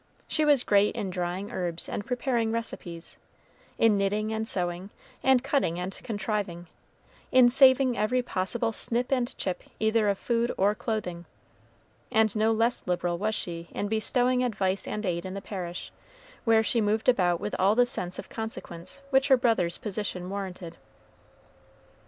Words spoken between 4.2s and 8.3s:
and sewing, and cutting and contriving; in saving every